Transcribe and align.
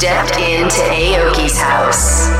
Stepped 0.00 0.38
into 0.38 0.80
Aoki's 0.80 1.60
house. 1.60 2.30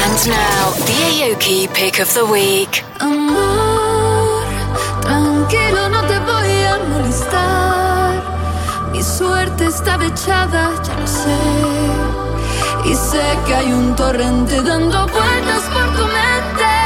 And 0.00 0.28
now, 0.30 0.70
the 0.86 0.96
Aoki 1.10 1.68
pick 1.74 2.00
of 2.00 2.14
the 2.14 2.24
week. 2.24 2.82
Amor, 3.00 4.46
tranquilo, 5.02 5.90
no 5.90 6.00
te 6.08 6.18
voy 6.20 6.64
a 6.72 6.78
molestar. 6.88 8.22
Mi 8.92 9.02
suerte 9.02 9.66
echada, 9.66 10.70
ya 10.86 10.94
lo 10.98 11.06
sé. 11.06 11.81
Y 12.84 12.94
sé 12.94 13.22
que 13.46 13.54
hay 13.54 13.72
un 13.72 13.94
torrente 13.94 14.60
dando 14.62 15.06
vueltas 15.06 15.62
por 15.72 15.96
tu 15.96 16.04
mente. 16.04 16.81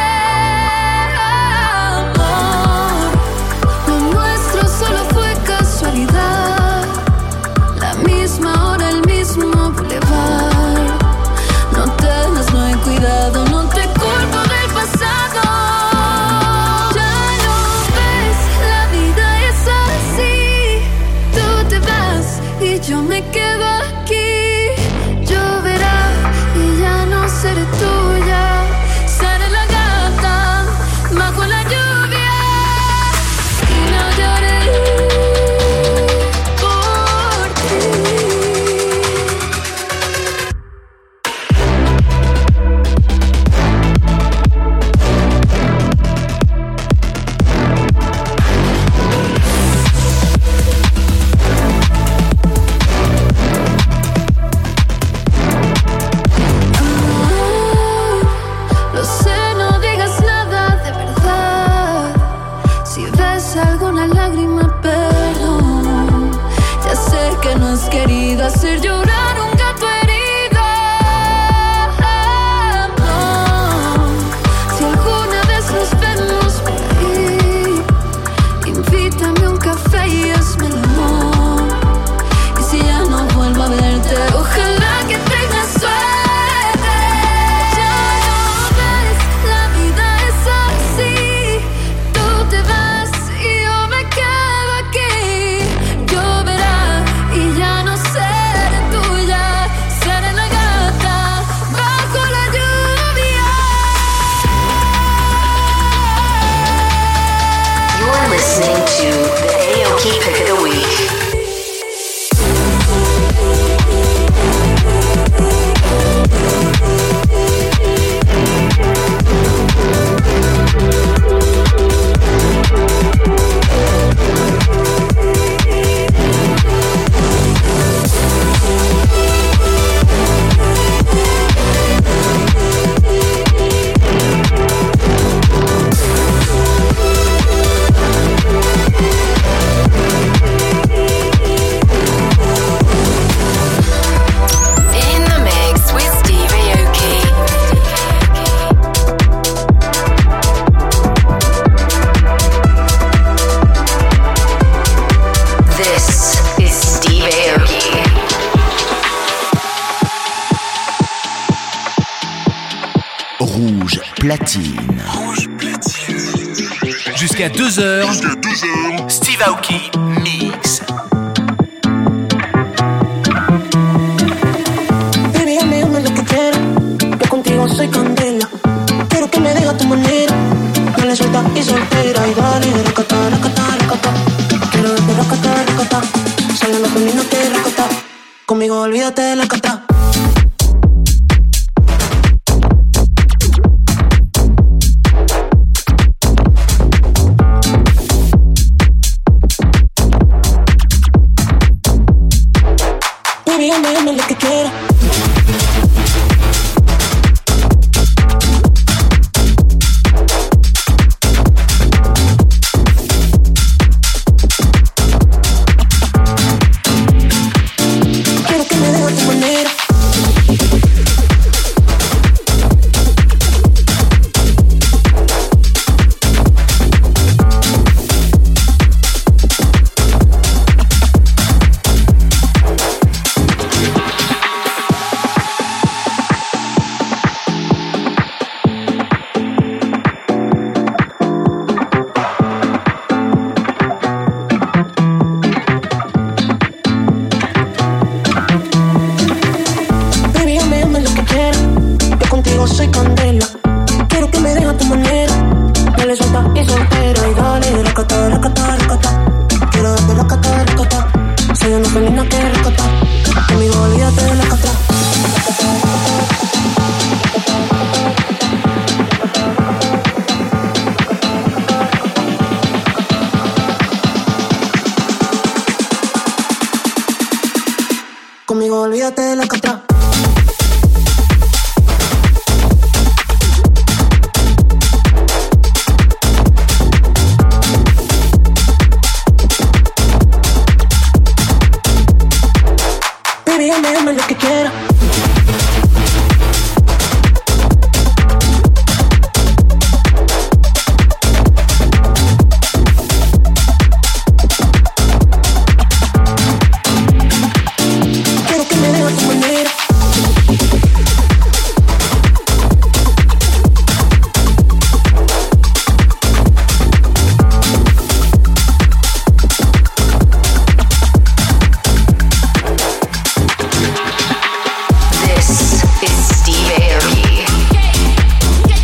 is 326.07 326.39
Steve 326.39 326.71
Aoki. 326.79 327.45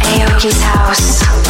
Aoki's 0.02 0.60
House. 0.62 1.41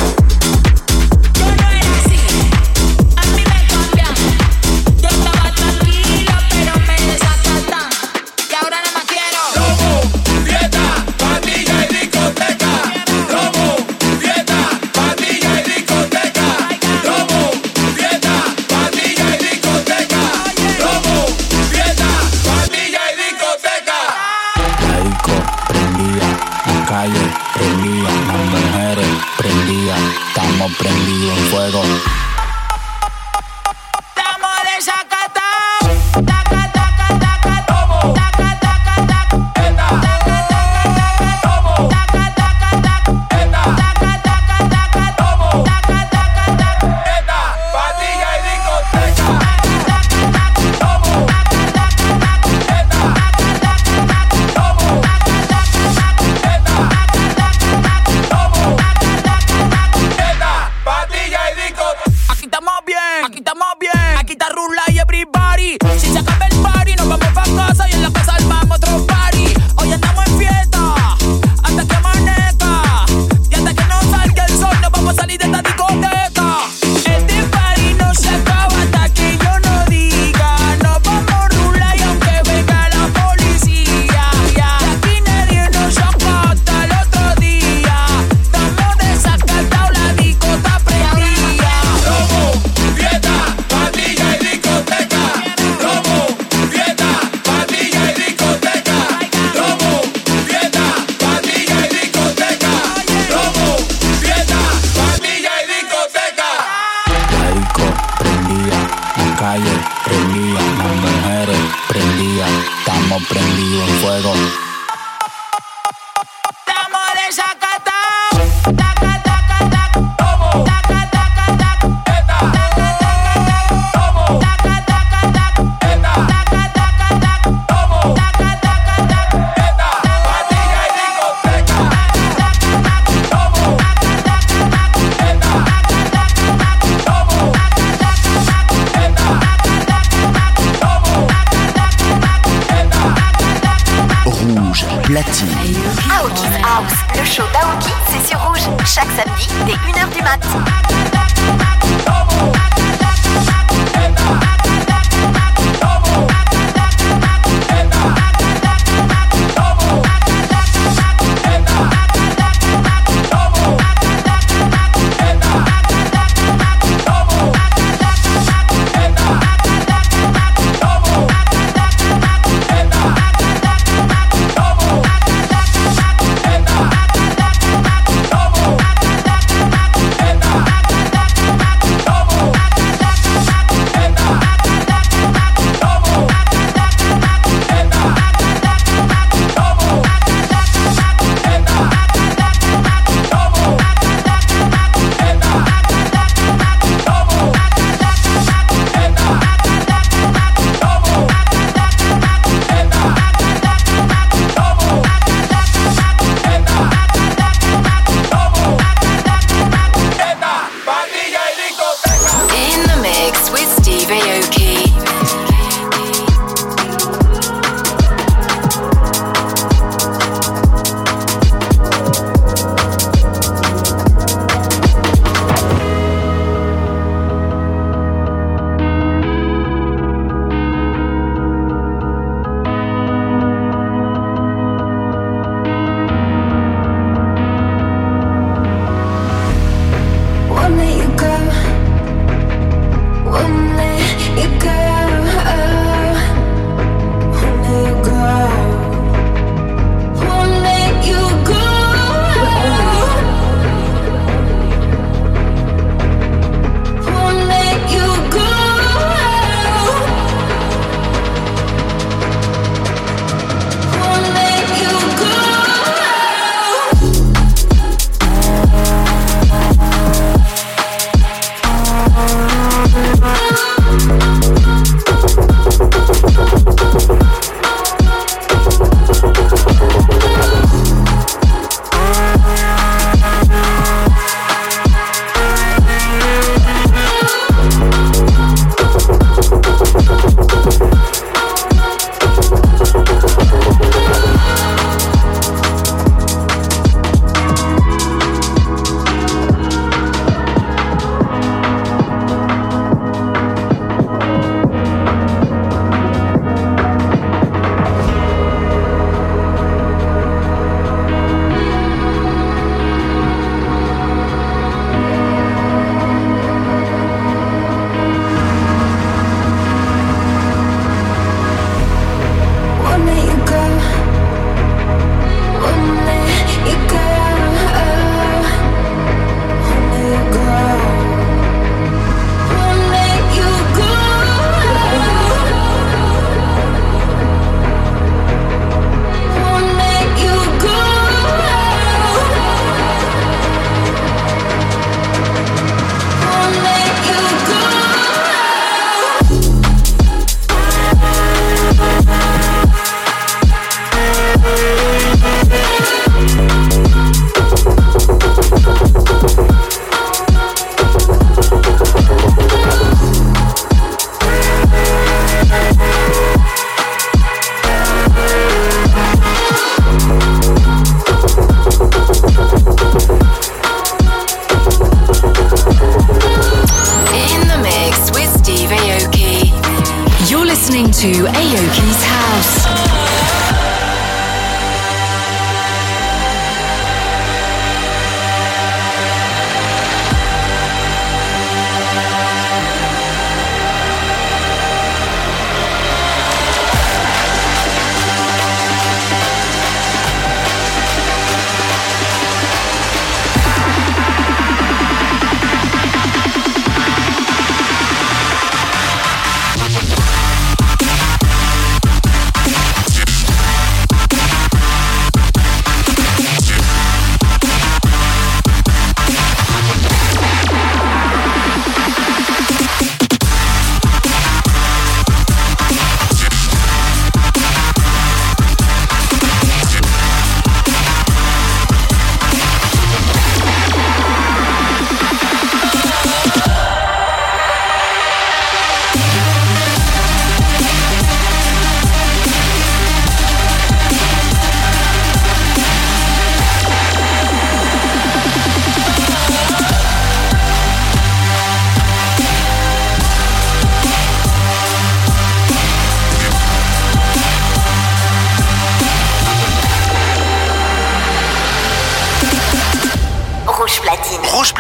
calle 109.43 109.73
prendía, 110.05 110.61
las 110.79 110.95
mujeres 111.01 111.59
prendían, 111.89 112.49
estamos 112.79 113.25
prendidos 113.29 113.89
en 113.89 113.95
fuego. 113.97 114.33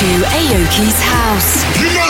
To 0.00 0.06
Aoki's 0.06 0.98
house. 1.02 2.09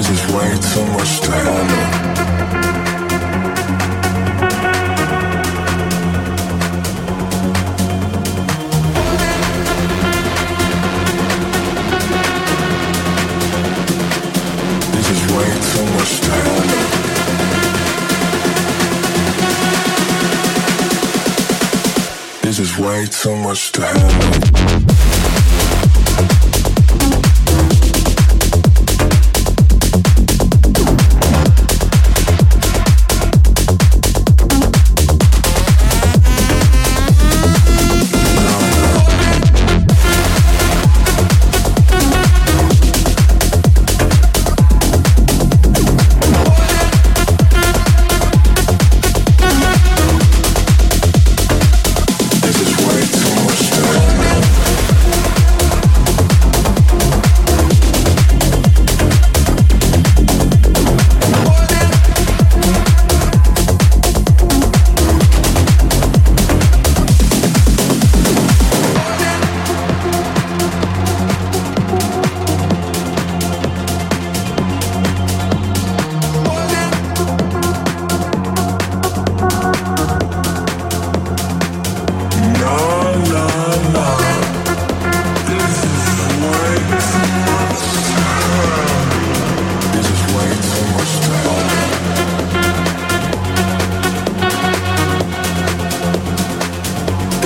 This 0.00 0.08
is 0.08 0.22
way 0.32 0.50
too 0.72 0.84
much 0.94 1.20
to 1.20 1.30
handle. 1.30 1.84
This 14.90 15.08
is 15.10 15.20
way 15.36 15.50
too 15.68 15.84
much 15.92 16.12
to 16.20 16.30
handle. 16.30 16.78
This 22.40 22.58
is 22.58 22.70
way 22.78 23.06
too 23.06 23.36
much 23.36 23.72
to 23.72 23.80
handle. 23.84 24.89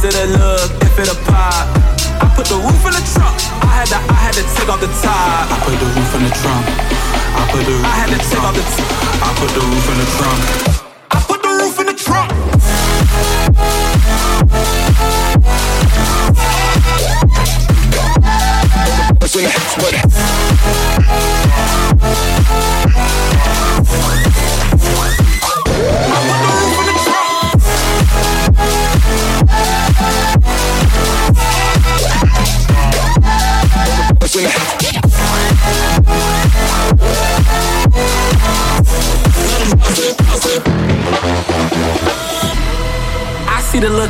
to 0.00 0.08
the 0.08 0.38
look. 0.38 0.79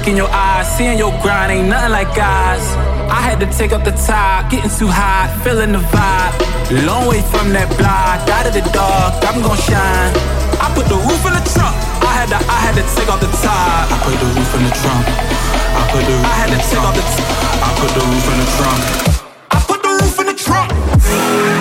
look 0.00 0.08
in 0.08 0.16
your 0.16 0.30
eyes, 0.30 0.66
seeing 0.76 0.96
your 0.98 1.12
grind 1.20 1.52
ain't 1.52 1.68
nothing 1.68 1.92
like 1.92 2.08
ours. 2.16 2.64
I 3.12 3.20
had 3.20 3.38
to 3.40 3.46
take 3.58 3.72
up 3.72 3.84
the 3.84 3.92
top, 4.08 4.50
getting 4.50 4.70
too 4.70 4.88
hot, 4.88 5.28
feeling 5.44 5.72
the 5.72 5.82
vibe. 5.92 6.32
Long 6.86 7.06
way 7.06 7.20
from 7.20 7.52
that 7.52 7.68
block, 7.76 8.24
out 8.32 8.46
of 8.48 8.54
the 8.56 8.64
dark, 8.72 9.20
I'm 9.28 9.42
gon' 9.42 9.58
shine. 9.60 10.12
I 10.56 10.72
put 10.74 10.86
the 10.88 10.96
roof 10.96 11.22
in 11.28 11.34
the 11.36 11.44
trunk. 11.52 11.76
I 12.00 12.12
had 12.16 12.28
to, 12.32 12.38
I 12.40 12.58
had 12.64 12.74
to 12.80 12.84
take 12.96 13.08
off 13.12 13.20
the 13.20 13.30
top. 13.44 13.92
I 13.92 13.96
put 14.00 14.16
the 14.16 14.28
roof 14.32 14.52
in 14.56 14.62
the 14.64 14.72
trunk. 14.80 15.04
I 15.04 15.82
put 15.92 16.02
the 16.08 16.14
roof 16.16 16.24
I 16.24 16.34
had 16.40 16.50
to 16.54 16.58
take 16.64 16.80
off 16.80 16.94
the. 16.96 17.04
T- 17.04 17.28
I 17.60 17.68
put 17.76 17.90
the 17.92 18.02
roof 18.08 18.26
in 18.32 18.36
the 18.40 18.48
trunk. 18.56 18.80
I 19.52 19.58
put 19.68 19.80
the 19.84 19.92
roof 20.00 20.16
in 20.20 20.26
the 20.32 20.36
trunk. 20.40 21.59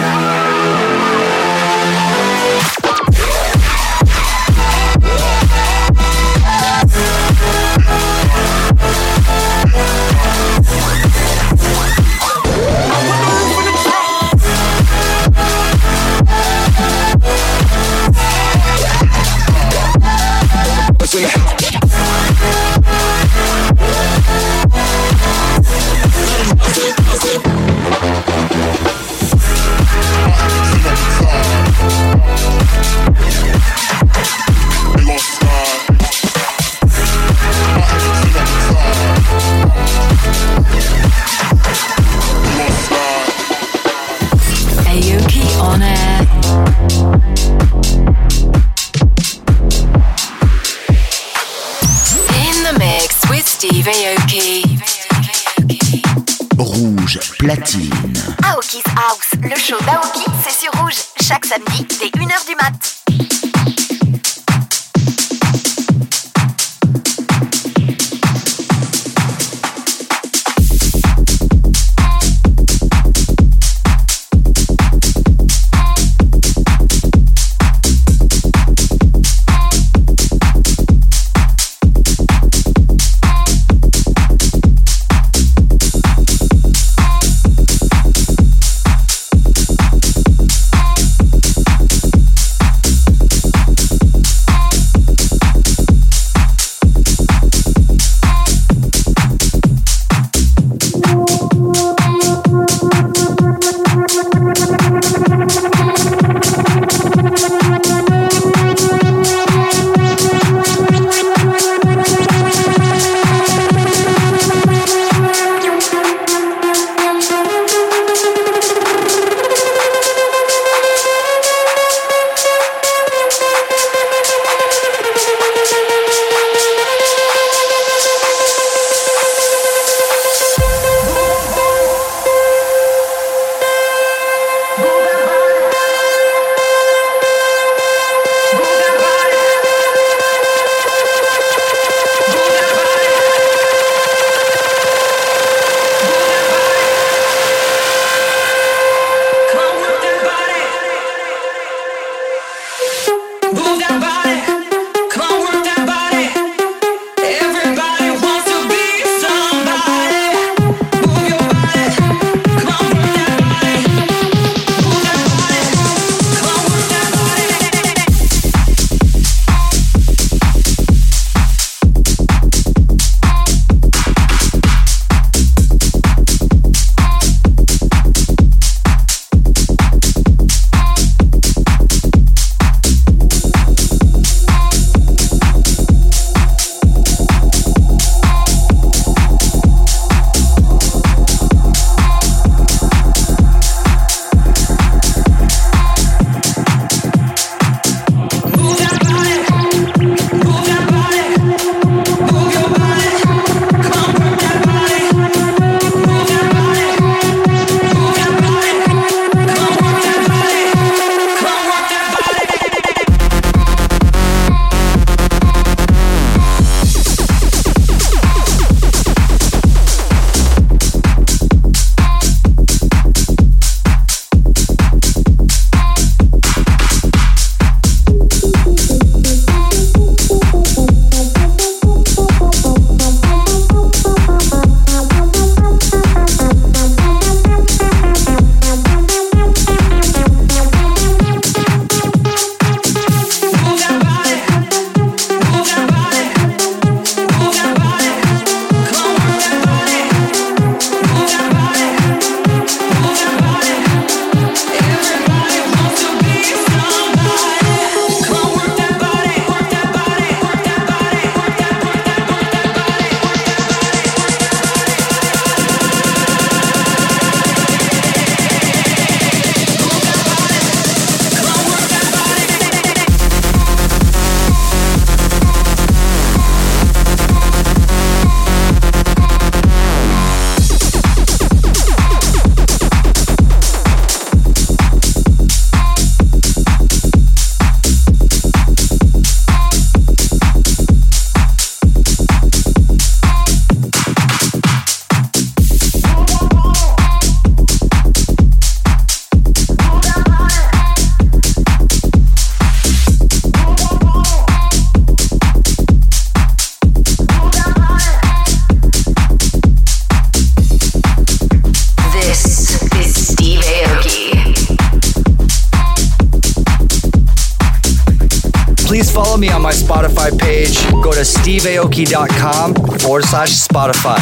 steveaoki.com 321.80 322.74
forward 323.00 323.24
slash 323.26 323.52
Spotify. 323.52 324.18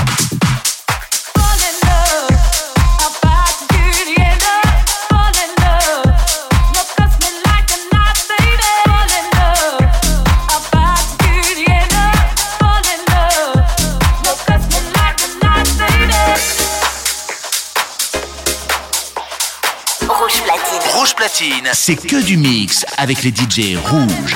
Rouge 20.08 20.42
platine. 20.44 20.92
Rouge 20.94 21.16
platine, 21.16 21.70
c'est 21.74 21.96
que 21.96 22.24
du 22.24 22.38
mix 22.38 22.86
avec 22.98 23.24
les 23.24 23.32
DJ 23.32 23.78
rouges. 23.78 24.36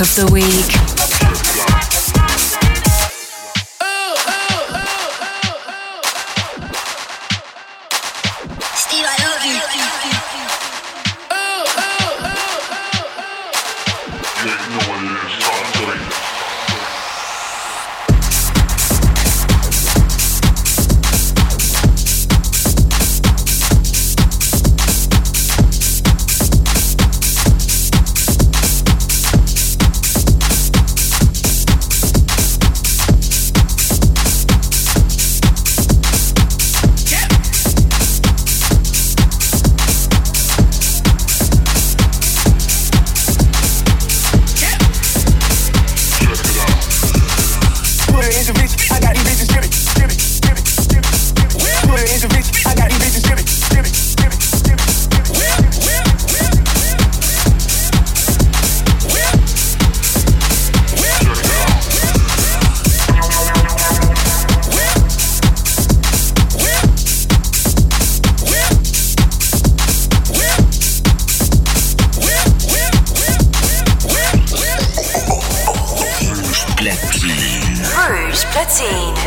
of 0.00 0.14
the 0.14 0.32
week. 0.32 0.49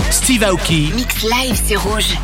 Steve 0.10 0.44
Aoki. 0.44 0.94
Mix 0.96 1.24
live, 1.24 1.62
c'est 1.66 1.76
rouge. 1.76 2.16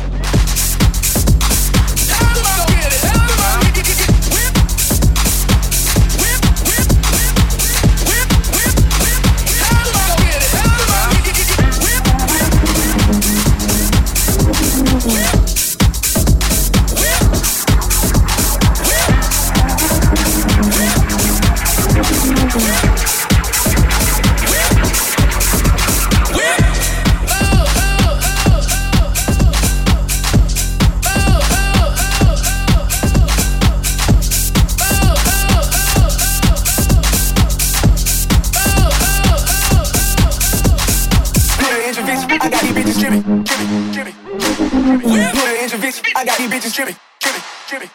bitches 46.70 46.76
dripping, 46.76 46.96
dripping, 47.20 47.90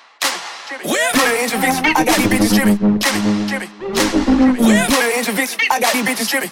dripping. 0.68 0.92
Whip. 0.92 1.14
Put 1.14 1.28
an 1.28 1.36
inch 1.44 1.54
of 1.54 1.60
bitch, 1.60 1.96
I 1.96 2.04
got 2.04 2.16
these 2.18 2.28
bitches 2.28 2.54
dripping, 2.56 2.78
dripping, 3.00 3.48
dripping. 3.48 3.70
Put 3.80 5.04
an 5.04 5.12
inch 5.18 5.28
of 5.30 5.36
bitch, 5.36 5.58
I 5.72 5.80
got 5.80 5.94
these 5.94 6.06
bitches 6.06 6.30
dripping. 6.30 6.52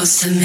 close 0.00 0.20
to 0.20 0.30
me, 0.30 0.39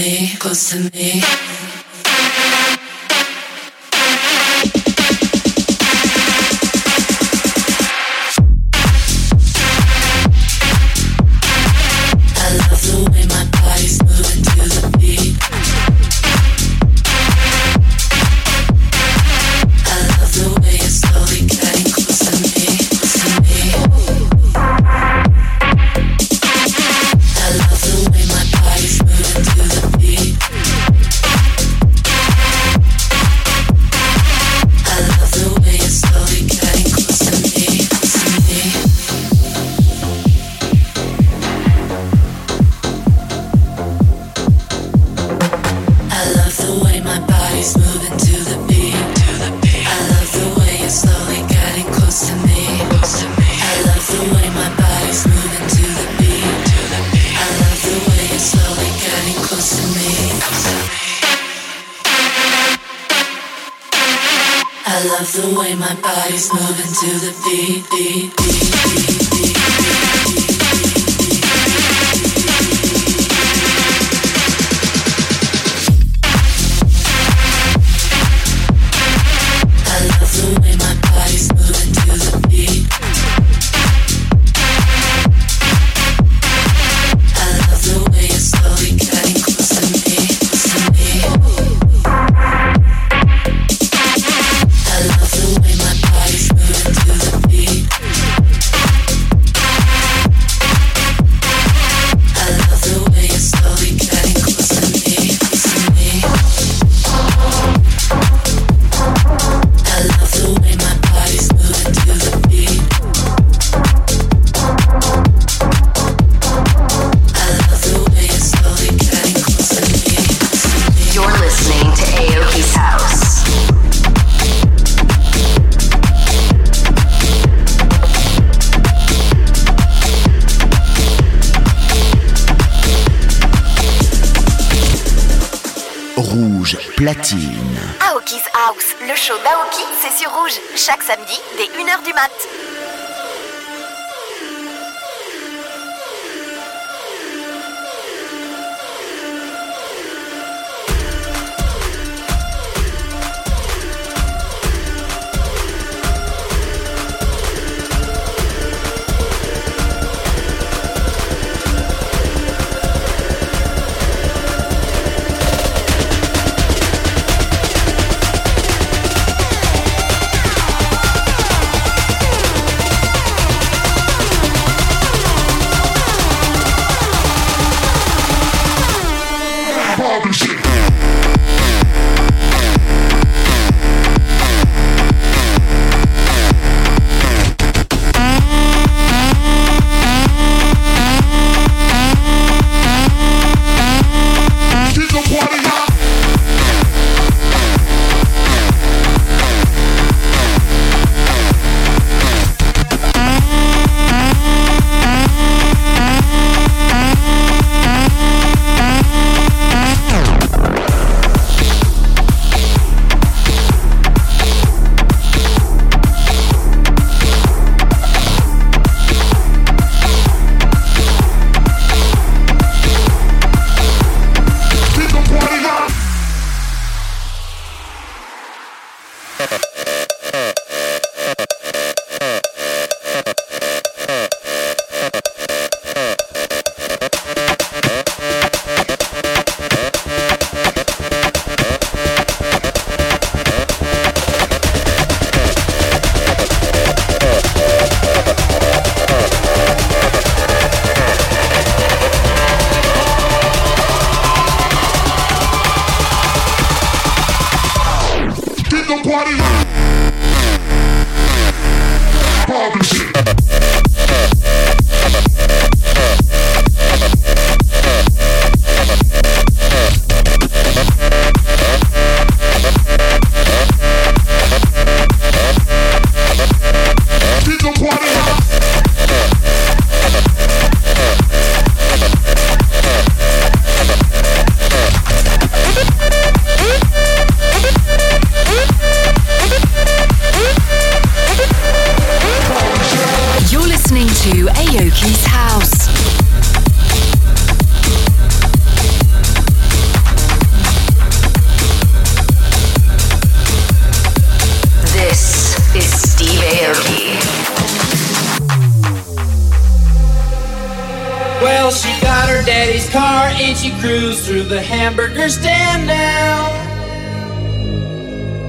she 313.65 313.71
cruised 313.81 314.25
through 314.25 314.43
the 314.43 314.61
hamburger 314.61 315.27
stand 315.27 315.87
now. 315.87 316.45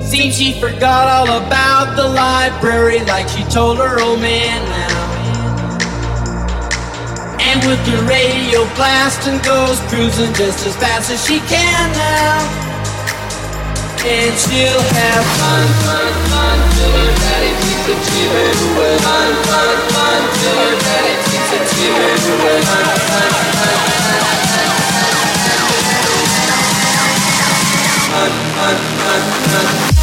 Seems 0.02 0.36
she 0.36 0.52
forgot 0.60 1.08
all 1.08 1.40
about 1.40 1.96
the 1.96 2.06
library 2.06 3.00
like 3.00 3.26
she 3.28 3.42
told 3.44 3.78
her 3.78 3.98
old 4.00 4.20
man 4.20 4.60
now. 4.68 4.98
And 7.40 7.64
with 7.64 7.80
the 7.86 7.96
radio 8.04 8.68
blasting 8.76 9.40
goes 9.40 9.80
cruising 9.88 10.34
just 10.34 10.66
as 10.66 10.76
fast 10.76 11.10
as 11.10 11.24
she 11.24 11.40
can 11.48 11.86
now. 11.96 12.36
And 14.04 14.36
she'll 14.36 14.84
have 15.00 15.24
fun, 15.40 15.66
fun, 15.80 16.12
fun 16.28 16.58
till 16.76 16.92
her 16.92 17.12
daddy 17.24 17.52
takes 17.64 17.88
a 17.88 17.96
cheer 18.04 18.52
away. 18.68 18.98
Fun, 19.00 19.32
fun, 19.48 19.76
fun 19.96 20.20
till 20.36 20.58
her 20.60 20.76
daddy 20.76 21.14
takes 21.24 21.50
a 21.56 21.60
cheer 21.72 22.04
away. 22.36 22.60
Fun, 22.68 22.84
fun, 23.08 23.30
fun, 23.32 23.95
na 29.18 29.60
na 29.62 29.95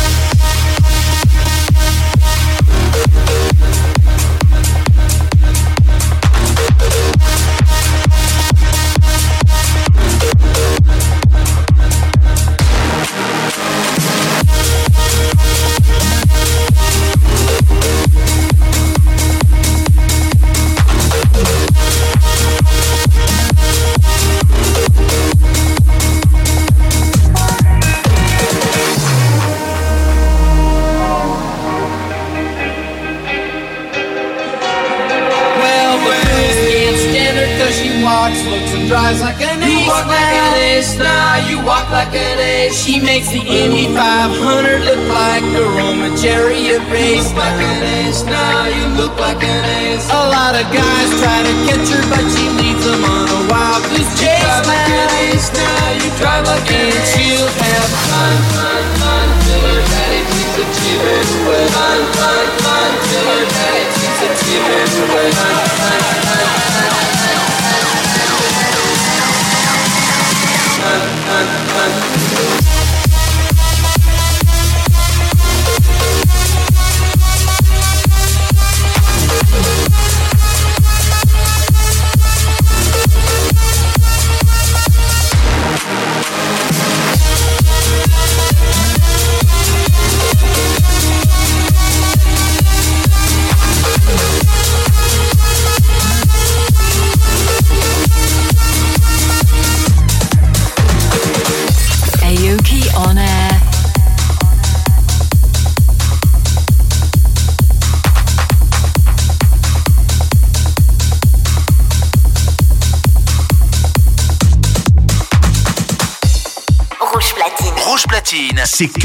fun, 41.65 41.85
fun, 41.87 42.11
fun. 42.11 42.71
She 42.73 42.99
makes 42.99 43.29
the 43.29 43.39
Indy 43.39 43.87
500 43.95 44.83
look 44.83 45.03
like 45.09 45.43
a 45.43 45.65
Roman 45.77 46.15
chariot 46.17 46.83
race. 46.91 47.31
Like 47.33 47.59
an 47.61 47.83
ace, 47.83 48.23
now 48.23 48.67
you 48.67 48.85
look 48.97 49.17
like 49.19 49.43
an 49.43 49.63
ace. 49.87 50.09
A 50.09 50.23
lot 50.29 50.55
of 50.55 50.65
guys 50.73 51.09
try 51.21 51.39
to 51.43 51.53
catch 51.67 51.87
her, 51.95 52.03
but 52.11 52.25
she 52.33 52.45
leads 52.59 52.83
them 52.83 53.03
on 53.03 53.27
a 53.29 53.39
wild 53.47 53.83
goose 53.89 54.11
chase. 54.19 54.43
You 54.43 54.67
like 54.67 54.89
an 54.89 55.09
ace, 55.31 55.49
now 55.53 55.91
you 55.95 56.09
drive 56.19 56.45
like 56.45 56.71
an 56.71 56.91
ace. 56.91 57.15
she'll 57.15 57.47
have 57.47 57.89
fun, 58.09 58.37
fun, 58.51 58.83
fun 58.99 59.22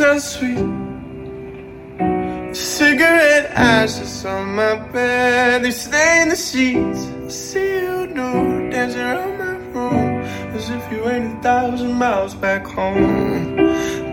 In 0.00 0.20
sweet. 0.20 0.58
Cigarette 2.54 3.50
ashes 3.50 4.24
on 4.24 4.54
my 4.54 4.76
bed, 4.92 5.62
they 5.62 5.70
stain 5.70 6.28
the 6.28 6.36
sheets. 6.36 7.06
I 7.06 7.28
see 7.28 7.82
you 7.82 8.06
new, 8.06 8.70
dancing 8.70 9.00
around 9.00 9.38
my 9.38 9.56
room 9.74 10.22
as 10.54 10.70
if 10.70 10.92
you 10.92 11.08
ain't 11.08 11.38
a 11.38 11.42
thousand 11.42 11.92
miles 11.94 12.34
back 12.34 12.64
home. 12.66 13.56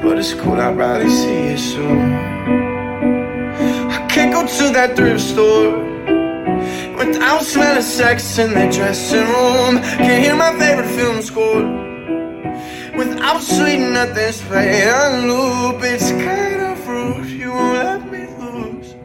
But 0.02 0.18
it's 0.18 0.34
cool, 0.34 0.60
I'd 0.60 0.76
rather 0.76 1.10
see 1.10 1.52
you 1.52 1.58
soon. 1.58 2.14
I 3.98 4.08
can't 4.08 4.34
go 4.34 4.42
to 4.46 4.74
that 4.74 4.96
thrift 4.96 5.22
store 5.22 5.72
without 6.98 7.44
smelling 7.44 7.84
sex 7.84 8.38
in 8.38 8.54
their 8.54 8.72
dressing 8.72 9.20
room. 9.20 9.82
Can't 9.98 10.24
hear 10.24 10.36
my 10.36 10.58
favorite 10.58 10.90
film 10.96 11.22
score. 11.22 11.85
Without 12.98 13.42
sweet 13.42 13.80
nothing's 13.80 14.42
playing 14.44 14.88
on 14.88 15.28
loop 15.28 15.84
It's 15.84 16.12
kind 16.12 16.62
of 16.62 16.88
rude, 16.88 17.28
you 17.28 17.52
won't 17.52 17.74
let 17.74 18.12
me 18.12 18.26
lose. 18.40 18.96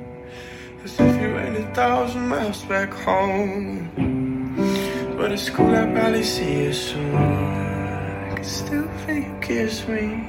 As 0.85 1.01
if 1.01 1.21
you 1.21 1.37
ain't 1.39 1.57
a 1.57 1.75
thousand 1.75 2.29
miles 2.29 2.63
back 2.67 2.93
home 2.93 3.91
But 5.17 5.33
it's 5.33 5.51
cool, 5.51 5.75
I'll 5.75 5.91
probably 5.93 6.23
see 6.23 6.65
you 6.65 6.73
soon. 6.73 7.15
I 7.15 8.35
can 8.37 8.45
still 8.45 8.89
feel 9.05 9.17
you 9.17 9.39
kiss 9.41 9.89
me. 9.89 10.25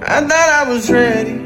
I 0.00 0.20
thought 0.20 0.66
I 0.66 0.68
was 0.68 0.90
ready 0.90 1.37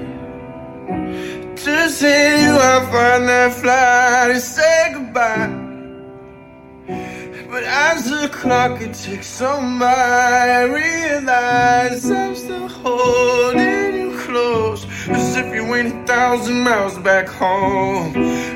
the 8.23 8.29
clock 8.29 8.81
it 8.81 8.95
ticks 8.95 9.43
on 9.43 9.81
by, 9.81 9.87
I 9.87 10.63
realize 10.63 12.09
I'm 12.09 12.37
still 12.37 12.69
holding 12.69 13.97
you 13.97 14.17
close, 14.17 14.87
as 15.09 15.37
if 15.37 15.53
you 15.53 15.65
ain't 15.75 15.89
a 15.89 16.07
thousand 16.07 16.61
miles 16.61 16.97
back 16.99 17.27
home. 17.27 18.13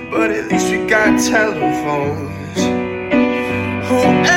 But 0.09 0.31
at 0.31 0.53
least 0.53 0.71
we 0.71 0.87
got 0.87 1.19
telephones. 1.19 2.61
Whoever 3.89 4.36